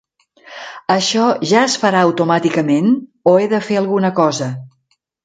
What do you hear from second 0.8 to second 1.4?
Això